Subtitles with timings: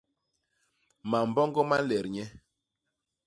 [1.09, 2.25] Mamboñgo ma nlet nye.